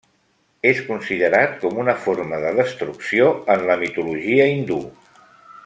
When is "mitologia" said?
3.85-4.49